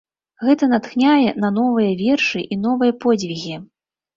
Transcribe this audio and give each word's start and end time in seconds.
Гэта 0.45 0.69
натхняе 0.71 1.29
на 1.43 1.51
новыя 1.59 1.91
вершы 2.01 2.43
і 2.57 2.59
новыя 2.65 2.99
подзвігі. 3.05 3.55